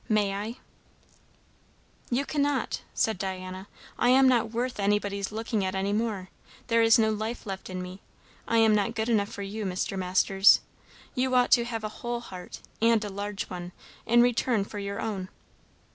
May 0.09 0.33
I?" 0.33 0.55
"You 2.09 2.25
cannot," 2.25 2.81
said 2.91 3.19
Diana. 3.19 3.67
"I 3.99 4.09
am 4.09 4.27
not 4.27 4.49
worth 4.49 4.79
anybody's 4.79 5.31
looking 5.31 5.63
at 5.63 5.75
any 5.75 5.93
more. 5.93 6.29
There 6.69 6.81
is 6.81 6.97
no 6.97 7.11
life 7.11 7.45
left 7.45 7.69
in 7.69 7.83
me. 7.83 8.01
I 8.47 8.57
am 8.57 8.73
not 8.73 8.95
good 8.95 9.09
enough 9.09 9.29
for 9.29 9.43
you, 9.43 9.63
Mr. 9.63 9.99
Masters. 9.99 10.61
You 11.13 11.35
ought 11.35 11.51
to 11.51 11.65
have 11.65 11.83
a 11.83 11.89
whole 12.01 12.21
heart 12.21 12.61
and 12.81 13.05
a 13.05 13.09
large 13.09 13.43
one 13.43 13.73
in 14.07 14.23
return 14.23 14.65
for 14.65 14.79
your 14.79 14.99
own." 14.99 15.29